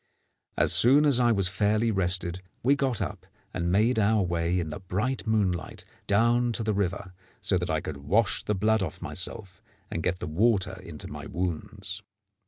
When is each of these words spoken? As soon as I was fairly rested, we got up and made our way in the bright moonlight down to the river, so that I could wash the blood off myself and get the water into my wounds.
As 0.57 0.73
soon 0.73 1.05
as 1.05 1.19
I 1.19 1.31
was 1.31 1.47
fairly 1.47 1.91
rested, 1.91 2.41
we 2.63 2.75
got 2.75 3.03
up 3.03 3.27
and 3.53 3.71
made 3.71 3.99
our 3.99 4.23
way 4.23 4.59
in 4.59 4.69
the 4.71 4.79
bright 4.79 5.27
moonlight 5.27 5.83
down 6.07 6.51
to 6.53 6.63
the 6.63 6.73
river, 6.73 7.13
so 7.39 7.55
that 7.59 7.69
I 7.69 7.81
could 7.81 7.97
wash 7.97 8.41
the 8.43 8.55
blood 8.55 8.81
off 8.81 8.99
myself 9.03 9.61
and 9.91 10.01
get 10.01 10.17
the 10.19 10.25
water 10.25 10.81
into 10.81 11.07
my 11.07 11.27
wounds. 11.27 12.01